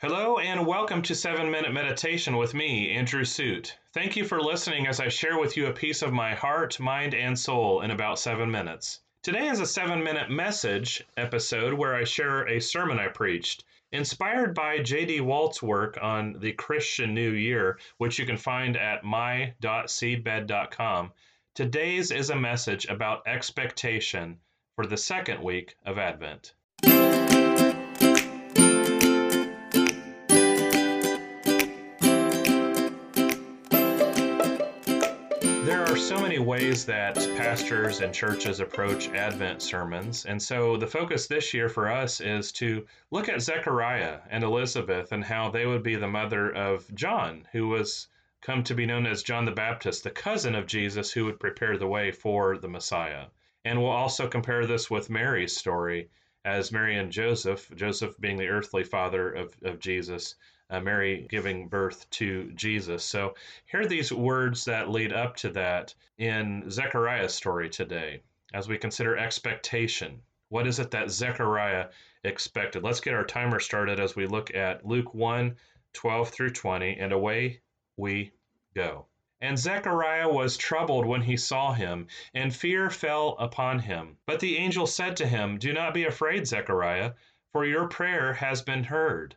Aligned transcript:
Hello 0.00 0.38
and 0.38 0.64
welcome 0.64 1.02
to 1.02 1.12
7 1.12 1.50
Minute 1.50 1.72
Meditation 1.72 2.36
with 2.36 2.54
me, 2.54 2.92
Andrew 2.92 3.24
Suit. 3.24 3.76
Thank 3.92 4.16
you 4.16 4.24
for 4.24 4.40
listening 4.40 4.86
as 4.86 5.00
I 5.00 5.08
share 5.08 5.40
with 5.40 5.56
you 5.56 5.66
a 5.66 5.72
piece 5.72 6.02
of 6.02 6.12
my 6.12 6.36
heart, 6.36 6.78
mind, 6.78 7.14
and 7.14 7.36
soul 7.36 7.80
in 7.80 7.90
about 7.90 8.20
7 8.20 8.48
minutes. 8.48 9.00
Today 9.24 9.48
is 9.48 9.58
a 9.58 9.66
7 9.66 10.04
minute 10.04 10.30
message 10.30 11.04
episode 11.16 11.74
where 11.74 11.96
I 11.96 12.04
share 12.04 12.46
a 12.46 12.60
sermon 12.60 13.00
I 13.00 13.08
preached, 13.08 13.64
inspired 13.90 14.54
by 14.54 14.78
J.D. 14.78 15.20
Walt's 15.22 15.60
work 15.60 15.98
on 16.00 16.36
the 16.38 16.52
Christian 16.52 17.12
New 17.12 17.32
Year, 17.32 17.80
which 17.96 18.20
you 18.20 18.24
can 18.24 18.36
find 18.36 18.76
at 18.76 19.02
my.seedbed.com. 19.02 21.12
Today's 21.56 22.12
is 22.12 22.30
a 22.30 22.36
message 22.36 22.86
about 22.86 23.26
expectation 23.26 24.38
for 24.76 24.86
the 24.86 24.96
second 24.96 25.42
week 25.42 25.74
of 25.84 25.98
Advent. 25.98 26.54
There 35.68 35.84
are 35.84 35.98
so 35.98 36.18
many 36.18 36.38
ways 36.38 36.86
that 36.86 37.14
pastors 37.36 38.00
and 38.00 38.14
churches 38.14 38.60
approach 38.60 39.08
Advent 39.08 39.60
sermons. 39.60 40.24
And 40.24 40.42
so 40.42 40.78
the 40.78 40.86
focus 40.86 41.26
this 41.26 41.52
year 41.52 41.68
for 41.68 41.90
us 41.90 42.22
is 42.22 42.52
to 42.52 42.86
look 43.10 43.28
at 43.28 43.42
Zechariah 43.42 44.20
and 44.30 44.42
Elizabeth 44.42 45.12
and 45.12 45.22
how 45.22 45.50
they 45.50 45.66
would 45.66 45.82
be 45.82 45.96
the 45.96 46.08
mother 46.08 46.50
of 46.50 46.90
John, 46.94 47.46
who 47.52 47.68
was 47.68 48.08
come 48.40 48.64
to 48.64 48.74
be 48.74 48.86
known 48.86 49.04
as 49.04 49.22
John 49.22 49.44
the 49.44 49.50
Baptist, 49.50 50.04
the 50.04 50.10
cousin 50.10 50.54
of 50.54 50.66
Jesus 50.66 51.12
who 51.12 51.26
would 51.26 51.38
prepare 51.38 51.76
the 51.76 51.86
way 51.86 52.12
for 52.12 52.56
the 52.56 52.68
Messiah. 52.68 53.26
And 53.62 53.78
we'll 53.82 53.90
also 53.90 54.26
compare 54.26 54.64
this 54.64 54.90
with 54.90 55.10
Mary's 55.10 55.54
story 55.54 56.08
as 56.46 56.72
Mary 56.72 56.96
and 56.96 57.12
Joseph, 57.12 57.70
Joseph 57.74 58.18
being 58.18 58.38
the 58.38 58.48
earthly 58.48 58.84
father 58.84 59.30
of, 59.30 59.54
of 59.62 59.80
Jesus, 59.80 60.34
uh, 60.70 60.80
Mary 60.80 61.26
giving 61.30 61.68
birth 61.68 62.08
to 62.10 62.52
Jesus. 62.52 63.04
So, 63.04 63.34
here 63.66 63.80
are 63.80 63.86
these 63.86 64.12
words 64.12 64.64
that 64.66 64.90
lead 64.90 65.12
up 65.12 65.36
to 65.36 65.50
that 65.50 65.94
in 66.18 66.70
Zechariah's 66.70 67.34
story 67.34 67.70
today 67.70 68.22
as 68.52 68.68
we 68.68 68.78
consider 68.78 69.16
expectation. 69.16 70.20
What 70.50 70.66
is 70.66 70.78
it 70.78 70.90
that 70.92 71.10
Zechariah 71.10 71.88
expected? 72.24 72.82
Let's 72.82 73.00
get 73.00 73.14
our 73.14 73.24
timer 73.24 73.60
started 73.60 74.00
as 74.00 74.16
we 74.16 74.26
look 74.26 74.54
at 74.54 74.86
Luke 74.86 75.14
1 75.14 75.56
12 75.94 76.28
through 76.30 76.50
20, 76.50 76.96
and 76.98 77.12
away 77.12 77.60
we 77.96 78.32
go. 78.74 79.06
And 79.40 79.58
Zechariah 79.58 80.28
was 80.28 80.56
troubled 80.56 81.06
when 81.06 81.22
he 81.22 81.36
saw 81.36 81.72
him, 81.72 82.08
and 82.34 82.54
fear 82.54 82.90
fell 82.90 83.36
upon 83.38 83.78
him. 83.78 84.16
But 84.26 84.40
the 84.40 84.56
angel 84.56 84.86
said 84.86 85.16
to 85.18 85.26
him, 85.26 85.58
Do 85.58 85.72
not 85.72 85.94
be 85.94 86.04
afraid, 86.04 86.46
Zechariah, 86.46 87.12
for 87.52 87.64
your 87.64 87.88
prayer 87.88 88.34
has 88.34 88.62
been 88.62 88.84
heard. 88.84 89.36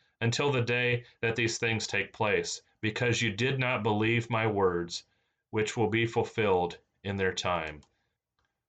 until 0.21 0.51
the 0.51 0.61
day 0.61 1.03
that 1.19 1.35
these 1.35 1.57
things 1.57 1.87
take 1.87 2.13
place, 2.13 2.61
because 2.79 3.21
you 3.21 3.31
did 3.31 3.59
not 3.59 3.83
believe 3.83 4.29
my 4.29 4.47
words, 4.47 5.03
which 5.49 5.75
will 5.75 5.89
be 5.89 6.05
fulfilled 6.05 6.77
in 7.03 7.17
their 7.17 7.33
time. 7.33 7.81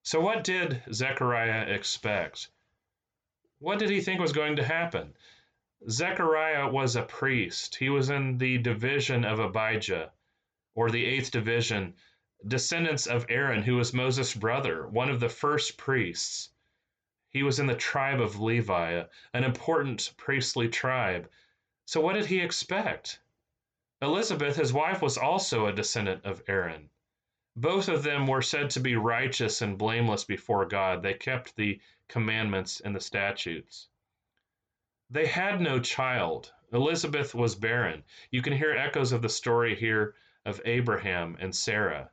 So, 0.03 0.21
what 0.21 0.43
did 0.43 0.83
Zechariah 0.93 1.73
expect? 1.73 2.49
What 3.59 3.79
did 3.79 3.91
he 3.91 4.01
think 4.01 4.21
was 4.21 4.33
going 4.33 4.57
to 4.57 4.65
happen? 4.65 5.15
Zechariah 5.89 6.69
was 6.69 6.97
a 6.97 7.03
priest. 7.03 7.77
He 7.77 7.89
was 7.89 8.09
in 8.09 8.39
the 8.39 8.59
division 8.59 9.25
of 9.25 9.39
Abijah, 9.39 10.13
or 10.75 10.91
the 10.91 11.05
eighth 11.05 11.31
division, 11.31 11.95
descendants 12.47 13.07
of 13.07 13.27
Aaron, 13.29 13.63
who 13.63 13.77
was 13.77 13.93
Moses' 13.93 14.35
brother, 14.35 14.89
one 14.89 15.11
of 15.11 15.21
the 15.21 15.29
first 15.29 15.77
priests. 15.77 16.51
He 17.33 17.43
was 17.43 17.59
in 17.59 17.67
the 17.67 17.75
tribe 17.75 18.21
of 18.21 18.41
Levi, 18.41 19.05
an 19.33 19.45
important 19.45 20.13
priestly 20.19 20.69
tribe. 20.69 21.31
So, 21.87 22.01
what 22.01 22.13
did 22.13 22.27
he 22.27 22.41
expect? 22.41 23.21
Elizabeth, 24.03 24.57
his 24.57 24.73
wife, 24.73 25.01
was 25.01 25.17
also 25.17 25.67
a 25.67 25.73
descendant 25.73 26.25
of 26.25 26.43
Aaron. 26.47 26.91
Both 27.57 27.89
of 27.89 28.03
them 28.03 28.27
were 28.27 28.43
said 28.43 28.71
to 28.71 28.81
be 28.81 28.97
righteous 28.97 29.63
and 29.63 29.79
blameless 29.79 30.25
before 30.25 30.67
God. 30.67 31.03
They 31.03 31.15
kept 31.15 31.57
the 31.57 31.81
commandments 32.09 32.81
and 32.81 32.95
the 32.95 33.01
statutes. 33.01 33.89
They 35.09 35.27
had 35.27 35.61
no 35.61 35.81
child. 35.81 36.53
Elizabeth 36.73 37.35
was 37.35 37.55
barren. 37.55 38.05
You 38.31 38.43
can 38.43 38.53
hear 38.55 38.73
echoes 38.73 39.13
of 39.13 39.23
the 39.23 39.29
story 39.29 39.75
here 39.75 40.15
of 40.45 40.61
Abraham 40.65 41.37
and 41.41 41.55
Sarah. 41.55 42.11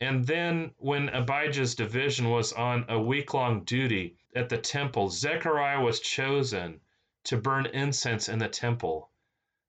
And 0.00 0.26
then, 0.26 0.72
when 0.78 1.08
Abijah's 1.08 1.76
division 1.76 2.28
was 2.28 2.52
on 2.52 2.84
a 2.88 3.00
week 3.00 3.32
long 3.32 3.62
duty 3.64 4.16
at 4.34 4.48
the 4.48 4.58
temple, 4.58 5.08
Zechariah 5.08 5.80
was 5.80 6.00
chosen 6.00 6.80
to 7.24 7.36
burn 7.36 7.66
incense 7.66 8.28
in 8.28 8.38
the 8.38 8.48
temple. 8.48 9.10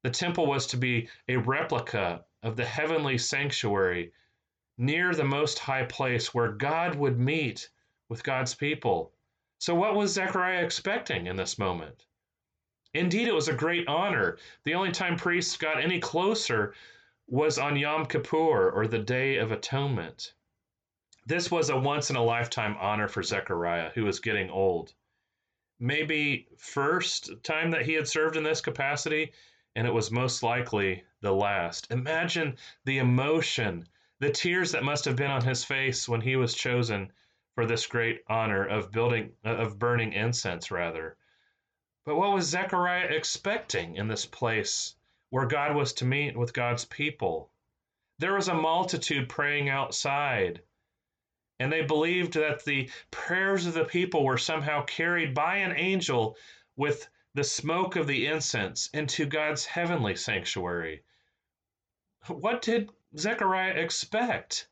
The 0.03 0.09
temple 0.09 0.47
was 0.47 0.67
to 0.67 0.77
be 0.77 1.09
a 1.27 1.37
replica 1.37 2.25
of 2.43 2.55
the 2.55 2.65
heavenly 2.65 3.17
sanctuary 3.17 4.13
near 4.77 5.13
the 5.13 5.23
most 5.23 5.59
high 5.59 5.85
place 5.85 6.33
where 6.33 6.51
God 6.51 6.95
would 6.95 7.19
meet 7.19 7.69
with 8.09 8.23
God's 8.23 8.55
people. 8.55 9.13
So, 9.59 9.73
what 9.73 9.95
was 9.95 10.13
Zechariah 10.13 10.63
expecting 10.63 11.27
in 11.27 11.35
this 11.35 11.57
moment? 11.57 12.05
Indeed, 12.93 13.27
it 13.27 13.33
was 13.33 13.47
a 13.47 13.53
great 13.53 13.87
honor. 13.87 14.37
The 14.63 14.75
only 14.75 14.91
time 14.91 15.17
priests 15.17 15.57
got 15.57 15.81
any 15.81 15.99
closer 15.99 16.73
was 17.27 17.57
on 17.57 17.75
Yom 17.75 18.05
Kippur, 18.05 18.69
or 18.69 18.87
the 18.87 18.99
Day 18.99 19.37
of 19.37 19.51
Atonement. 19.51 20.33
This 21.25 21.49
was 21.49 21.69
a 21.69 21.77
once 21.77 22.09
in 22.09 22.15
a 22.15 22.23
lifetime 22.23 22.75
honor 22.79 23.07
for 23.07 23.23
Zechariah, 23.23 23.91
who 23.95 24.05
was 24.05 24.19
getting 24.19 24.49
old 24.49 24.93
maybe 25.79 26.47
first 26.57 27.31
time 27.43 27.71
that 27.71 27.85
he 27.85 27.93
had 27.93 28.07
served 28.07 28.37
in 28.37 28.43
this 28.43 28.61
capacity, 28.61 29.33
and 29.75 29.85
it 29.85 29.93
was 29.93 30.09
most 30.09 30.41
likely 30.41 31.03
the 31.21 31.33
last. 31.33 31.91
Imagine 31.91 32.57
the 32.85 32.97
emotion, 32.99 33.85
the 34.19 34.31
tears 34.31 34.71
that 34.71 34.83
must 34.83 35.03
have 35.05 35.17
been 35.17 35.31
on 35.31 35.43
his 35.43 35.65
face 35.65 36.07
when 36.07 36.21
he 36.21 36.35
was 36.37 36.53
chosen 36.53 37.11
for 37.55 37.65
this 37.65 37.87
great 37.87 38.21
honor 38.27 38.65
of 38.65 38.91
building 38.91 39.33
of 39.43 39.77
burning 39.77 40.13
incense 40.13 40.71
rather. 40.71 41.17
But 42.05 42.15
what 42.15 42.33
was 42.33 42.45
Zechariah 42.45 43.07
expecting 43.07 43.97
in 43.97 44.07
this 44.07 44.25
place 44.25 44.95
where 45.35 45.45
God 45.45 45.75
was 45.75 45.91
to 45.91 46.05
meet 46.05 46.37
with 46.37 46.53
God's 46.53 46.85
people? 46.85 47.51
There 48.19 48.35
was 48.35 48.47
a 48.47 48.53
multitude 48.53 49.27
praying 49.27 49.67
outside 49.67 50.61
and 51.59 51.69
they 51.69 51.81
believed 51.81 52.35
that 52.35 52.63
the 52.63 52.89
prayers 53.11 53.65
of 53.65 53.73
the 53.73 53.83
people 53.83 54.23
were 54.23 54.37
somehow 54.37 54.85
carried 54.85 55.33
by 55.33 55.57
an 55.57 55.75
angel 55.75 56.37
with 56.77 57.09
the 57.33 57.43
smoke 57.43 57.97
of 57.97 58.07
the 58.07 58.27
incense 58.27 58.89
into 58.93 59.25
God's 59.25 59.65
heavenly 59.65 60.15
sanctuary. 60.15 61.03
What 62.27 62.61
did 62.61 62.89
Zechariah 63.17 63.73
expect? 63.73 64.69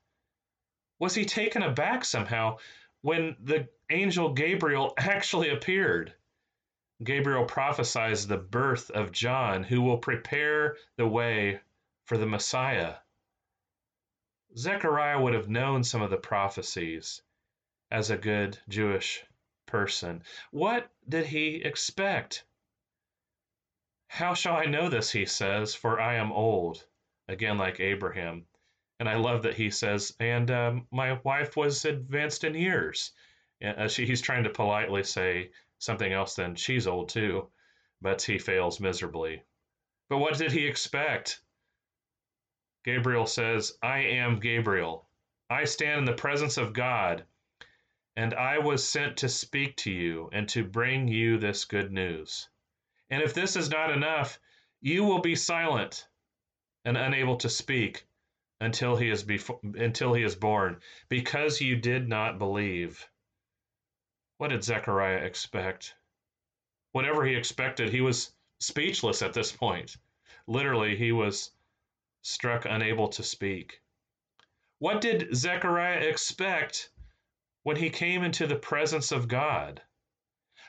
Was 0.97 1.13
he 1.13 1.25
taken 1.25 1.61
aback 1.61 2.05
somehow 2.05 2.59
when 3.01 3.35
the 3.41 3.67
angel 3.89 4.31
Gabriel 4.31 4.93
actually 4.97 5.49
appeared? 5.49 6.13
Gabriel 7.01 7.45
prophesies 7.45 8.27
the 8.27 8.37
birth 8.37 8.89
of 8.91 9.11
John, 9.11 9.63
who 9.63 9.81
will 9.81 9.97
prepare 9.97 10.77
the 10.97 11.07
way 11.07 11.61
for 12.05 12.17
the 12.17 12.25
Messiah. 12.25 12.95
Zechariah 14.57 15.19
would 15.19 15.33
have 15.33 15.49
known 15.49 15.83
some 15.83 16.01
of 16.01 16.09
the 16.09 16.17
prophecies 16.17 17.21
as 17.89 18.09
a 18.09 18.17
good 18.17 18.59
Jewish 18.69 19.23
person. 19.65 20.23
What 20.51 20.89
did 21.07 21.25
he 21.25 21.55
expect? 21.55 22.43
How 24.07 24.35
shall 24.35 24.55
I 24.55 24.65
know 24.65 24.89
this? 24.89 25.11
He 25.11 25.25
says, 25.25 25.73
for 25.73 25.99
I 25.99 26.15
am 26.15 26.31
old. 26.31 26.85
Again, 27.27 27.57
like 27.57 27.79
Abraham. 27.79 28.45
And 28.99 29.09
I 29.09 29.15
love 29.15 29.43
that 29.43 29.55
he 29.55 29.71
says, 29.71 30.15
and 30.19 30.51
um, 30.51 30.87
my 30.91 31.19
wife 31.23 31.57
was 31.57 31.83
advanced 31.85 32.43
in 32.43 32.53
years. 32.53 33.11
Uh, 33.63 33.87
she, 33.87 34.05
he's 34.05 34.21
trying 34.21 34.43
to 34.43 34.49
politely 34.49 35.03
say 35.03 35.51
something 35.83 36.11
else 36.11 36.35
than 36.35 36.55
she's 36.55 36.87
old 36.87 37.09
too, 37.09 37.49
but 38.01 38.21
he 38.21 38.37
fails 38.37 38.79
miserably. 38.79 39.43
But 40.09 40.19
what 40.19 40.37
did 40.37 40.51
he 40.51 40.65
expect? 40.65 41.41
Gabriel 42.85 43.25
says, 43.25 43.77
I 43.81 43.99
am 43.99 44.39
Gabriel. 44.39 45.07
I 45.49 45.65
stand 45.65 45.99
in 45.99 46.05
the 46.05 46.13
presence 46.13 46.57
of 46.57 46.73
God, 46.73 47.25
and 48.15 48.33
I 48.33 48.59
was 48.59 48.87
sent 48.87 49.17
to 49.17 49.29
speak 49.29 49.77
to 49.77 49.91
you 49.91 50.29
and 50.31 50.47
to 50.49 50.63
bring 50.63 51.07
you 51.07 51.37
this 51.37 51.65
good 51.65 51.91
news. 51.91 52.49
And 53.09 53.21
if 53.21 53.33
this 53.33 53.55
is 53.55 53.69
not 53.69 53.91
enough, 53.91 54.39
you 54.81 55.03
will 55.03 55.21
be 55.21 55.35
silent 55.35 56.07
and 56.85 56.97
unable 56.97 57.37
to 57.37 57.49
speak 57.49 58.05
until 58.59 58.95
he 58.95 59.09
is 59.09 59.23
befo- 59.23 59.59
until 59.63 60.13
he 60.13 60.23
is 60.23 60.35
born, 60.35 60.81
because 61.09 61.61
you 61.61 61.75
did 61.75 62.07
not 62.07 62.39
believe. 62.39 63.07
What 64.43 64.49
did 64.49 64.61
Zechariah 64.61 65.23
expect? 65.23 65.95
Whatever 66.91 67.23
he 67.23 67.33
expected, 67.33 67.91
he 67.91 68.01
was 68.01 68.33
speechless 68.59 69.21
at 69.21 69.31
this 69.31 69.53
point. 69.53 69.95
Literally, 70.47 70.97
he 70.97 71.13
was 71.13 71.51
struck 72.23 72.65
unable 72.65 73.07
to 73.07 73.23
speak. 73.23 73.81
What 74.79 74.99
did 74.99 75.33
Zechariah 75.33 76.01
expect 76.01 76.91
when 77.61 77.77
he 77.77 77.89
came 77.89 78.21
into 78.21 78.45
the 78.45 78.57
presence 78.57 79.13
of 79.13 79.29
God? 79.29 79.81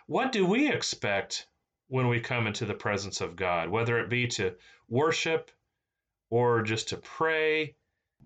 What 0.07 0.31
do 0.31 0.47
we 0.47 0.71
expect 0.71 1.49
when 1.89 2.07
we 2.07 2.21
come 2.21 2.47
into 2.47 2.67
the 2.67 2.75
presence 2.75 3.21
of 3.21 3.35
God, 3.35 3.71
whether 3.71 3.99
it 3.99 4.09
be 4.09 4.29
to 4.29 4.57
worship 4.89 5.51
or 6.31 6.63
just 6.63 6.91
to 6.91 6.97
pray, 6.97 7.75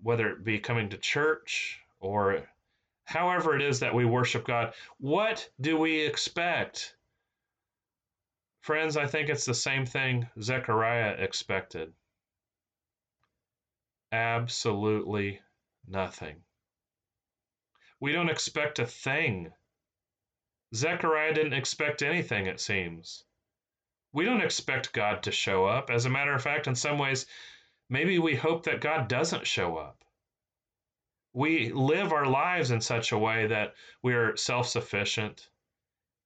whether 0.03 0.29
it 0.29 0.43
be 0.43 0.59
coming 0.59 0.89
to 0.89 0.97
church 0.99 1.81
or 1.99 2.47
however 3.09 3.55
it 3.55 3.61
is 3.63 3.79
that 3.79 3.95
we 3.95 4.05
worship 4.05 4.45
God? 4.45 4.73
What 4.99 5.49
do 5.59 5.77
we 5.77 5.99
expect? 5.99 6.95
Friends, 8.61 8.97
I 8.97 9.07
think 9.07 9.29
it's 9.29 9.45
the 9.45 9.53
same 9.55 9.87
thing 9.87 10.29
Zechariah 10.39 11.15
expected. 11.17 11.91
Absolutely 14.11 15.41
nothing. 15.87 16.35
We 17.99 18.11
don't 18.11 18.29
expect 18.29 18.77
a 18.77 18.85
thing. 18.85 19.51
Zechariah 20.75 21.33
didn't 21.33 21.53
expect 21.53 22.03
anything, 22.03 22.45
it 22.45 22.59
seems. 22.59 23.23
We 24.13 24.25
don't 24.25 24.41
expect 24.41 24.93
God 24.93 25.23
to 25.23 25.31
show 25.31 25.65
up. 25.65 25.89
As 25.89 26.05
a 26.05 26.11
matter 26.11 26.33
of 26.33 26.43
fact, 26.43 26.67
in 26.67 26.75
some 26.75 26.99
ways, 26.99 27.25
maybe 27.89 28.19
we 28.19 28.35
hope 28.35 28.65
that 28.65 28.81
God 28.81 29.07
doesn't 29.07 29.47
show 29.47 29.77
up. 29.77 29.98
We 31.33 31.71
live 31.71 32.11
our 32.11 32.25
lives 32.25 32.71
in 32.71 32.81
such 32.81 33.11
a 33.11 33.17
way 33.17 33.47
that 33.47 33.75
we 34.01 34.13
are 34.13 34.35
self 34.35 34.67
sufficient 34.67 35.49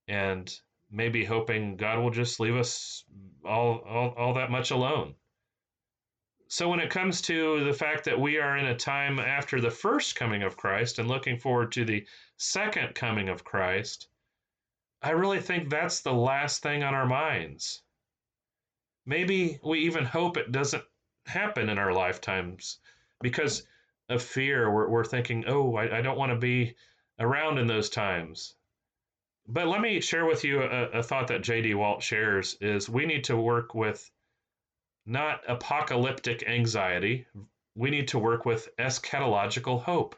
and 0.08 0.60
maybe 0.90 1.26
hoping 1.26 1.76
God 1.76 2.00
will 2.00 2.12
just 2.12 2.40
leave 2.40 2.56
us 2.56 3.04
all, 3.44 3.80
all, 3.80 4.10
all 4.18 4.34
that 4.36 4.52
much 4.52 4.72
alone. 4.72 5.16
So, 6.48 6.70
when 6.70 6.80
it 6.80 6.92
comes 6.92 7.22
to 7.24 7.64
the 7.64 7.74
fact 7.74 8.04
that 8.06 8.20
we 8.20 8.38
are 8.38 8.58
in 8.58 8.66
a 8.66 8.78
time 8.78 9.18
after 9.20 9.60
the 9.60 9.72
first 9.72 10.16
coming 10.16 10.44
of 10.44 10.56
Christ 10.56 11.00
and 11.00 11.08
looking 11.08 11.40
forward 11.40 11.72
to 11.72 11.84
the 11.84 12.06
second 12.38 12.94
coming 12.94 13.28
of 13.28 13.44
Christ, 13.44 14.08
I 15.02 15.12
really 15.12 15.42
think 15.42 15.70
that's 15.70 16.02
the 16.02 16.14
last 16.14 16.62
thing 16.62 16.84
on 16.84 16.94
our 16.94 17.08
minds. 17.08 17.82
Maybe 19.06 19.60
we 19.64 19.80
even 19.80 20.06
hope 20.06 20.38
it 20.38 20.52
doesn't 20.52 20.84
happen 21.26 21.70
in 21.70 21.78
our 21.78 21.92
lifetimes 21.92 22.80
because 23.20 23.68
of 24.14 24.22
fear. 24.22 24.72
We're, 24.72 24.88
we're 24.88 25.04
thinking, 25.04 25.46
oh, 25.48 25.76
I, 25.76 26.00
I 26.00 26.02
don't 26.02 26.18
want 26.18 26.32
to 26.32 26.38
be 26.38 26.76
around 27.20 27.58
in 27.58 27.68
those 27.68 27.90
times. 27.90 28.56
But 29.48 29.68
let 29.68 29.82
me 29.82 30.00
share 30.00 30.26
with 30.26 30.46
you 30.46 30.62
a, 30.62 30.86
a 30.90 31.04
thought 31.04 31.28
that 31.28 31.44
J.D. 31.44 31.74
Walt 31.74 32.02
shares 32.02 32.56
is 32.62 32.90
we 32.90 33.06
need 33.06 33.26
to 33.26 33.36
work 33.36 33.76
with 33.76 34.10
not 35.06 35.42
apocalyptic 35.48 36.48
anxiety. 36.48 37.26
We 37.76 37.90
need 37.90 38.08
to 38.10 38.20
work 38.20 38.46
with 38.46 38.70
eschatological 38.78 39.82
hope. 39.82 40.16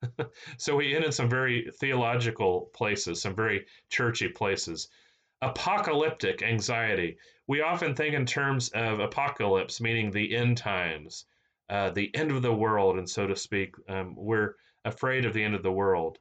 so 0.56 0.76
we 0.76 0.94
end 0.94 1.04
in 1.04 1.12
some 1.12 1.28
very 1.28 1.70
theological 1.78 2.70
places, 2.72 3.20
some 3.20 3.34
very 3.34 3.66
churchy 3.90 4.28
places. 4.28 4.88
Apocalyptic 5.42 6.42
anxiety. 6.42 7.18
We 7.46 7.60
often 7.60 7.94
think 7.94 8.14
in 8.14 8.24
terms 8.24 8.70
of 8.70 9.00
apocalypse, 9.00 9.80
meaning 9.80 10.10
the 10.10 10.34
end 10.34 10.56
times, 10.56 11.26
uh, 11.70 11.90
the 11.90 12.14
end 12.14 12.30
of 12.30 12.42
the 12.42 12.54
world, 12.54 12.98
and 12.98 13.08
so 13.08 13.26
to 13.26 13.36
speak. 13.36 13.74
Um, 13.88 14.14
we're 14.16 14.56
afraid 14.84 15.24
of 15.24 15.32
the 15.32 15.42
end 15.42 15.54
of 15.54 15.62
the 15.62 15.72
world. 15.72 16.18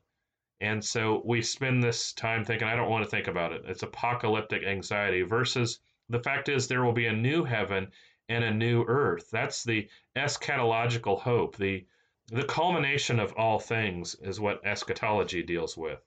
And 0.61 0.83
so 0.85 1.23
we 1.25 1.41
spend 1.41 1.83
this 1.83 2.13
time 2.13 2.45
thinking, 2.45 2.67
I 2.67 2.75
don't 2.75 2.89
want 2.89 3.03
to 3.03 3.09
think 3.09 3.27
about 3.27 3.51
it. 3.51 3.63
It's 3.65 3.81
apocalyptic 3.81 4.63
anxiety 4.63 5.23
versus 5.23 5.79
the 6.09 6.19
fact 6.19 6.49
is, 6.49 6.67
there 6.67 6.83
will 6.83 6.93
be 6.93 7.07
a 7.07 7.13
new 7.13 7.43
heaven 7.43 7.91
and 8.29 8.43
a 8.43 8.53
new 8.53 8.83
earth. 8.88 9.29
That's 9.31 9.63
the 9.63 9.89
eschatological 10.15 11.19
hope. 11.19 11.57
The, 11.57 11.85
the 12.27 12.43
culmination 12.43 13.19
of 13.19 13.33
all 13.33 13.59
things 13.59 14.15
is 14.21 14.39
what 14.39 14.65
eschatology 14.65 15.41
deals 15.41 15.75
with. 15.75 15.99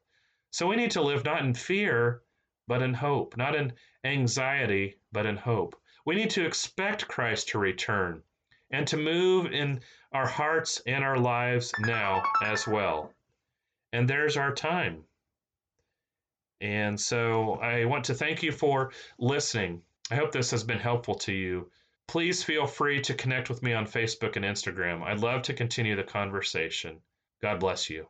So 0.52 0.68
we 0.68 0.76
need 0.76 0.92
to 0.92 1.02
live 1.02 1.24
not 1.24 1.42
in 1.42 1.54
fear, 1.54 2.22
but 2.68 2.80
in 2.80 2.94
hope, 2.94 3.36
not 3.36 3.56
in 3.56 3.72
anxiety, 4.04 5.00
but 5.10 5.26
in 5.26 5.36
hope. 5.36 5.74
We 6.06 6.14
need 6.14 6.30
to 6.30 6.46
expect 6.46 7.08
Christ 7.08 7.48
to 7.48 7.58
return 7.58 8.22
and 8.74 8.86
to 8.88 8.96
move 8.96 9.52
in 9.52 9.80
our 10.12 10.26
hearts 10.26 10.82
and 10.86 11.04
our 11.04 11.16
lives 11.16 11.72
now 11.80 12.22
as 12.42 12.66
well. 12.66 13.12
And 13.92 14.10
there's 14.10 14.36
our 14.36 14.52
time. 14.52 15.04
And 16.60 17.00
so 17.00 17.54
I 17.54 17.84
want 17.84 18.04
to 18.06 18.14
thank 18.14 18.42
you 18.42 18.50
for 18.50 18.90
listening. 19.18 19.82
I 20.10 20.16
hope 20.16 20.32
this 20.32 20.50
has 20.50 20.64
been 20.64 20.78
helpful 20.78 21.14
to 21.16 21.32
you. 21.32 21.70
Please 22.08 22.42
feel 22.42 22.66
free 22.66 23.00
to 23.02 23.14
connect 23.14 23.48
with 23.48 23.62
me 23.62 23.72
on 23.72 23.86
Facebook 23.86 24.36
and 24.36 24.44
Instagram. 24.44 25.02
I'd 25.02 25.20
love 25.20 25.42
to 25.42 25.54
continue 25.54 25.94
the 25.94 26.02
conversation. 26.02 26.98
God 27.40 27.60
bless 27.60 27.88
you. 27.88 28.08